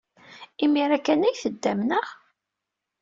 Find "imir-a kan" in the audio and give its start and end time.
0.63-1.25